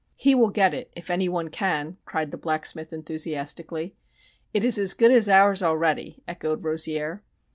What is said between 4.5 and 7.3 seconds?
"It is as good as ours already!" echoed Rozier.